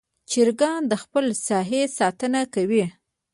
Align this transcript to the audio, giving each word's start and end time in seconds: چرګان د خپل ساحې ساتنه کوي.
چرګان 0.29 0.81
د 0.87 0.93
خپل 1.03 1.25
ساحې 1.47 1.81
ساتنه 1.97 2.41
کوي. 2.53 2.85